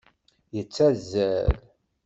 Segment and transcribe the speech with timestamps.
[0.55, 1.49] Yettazal.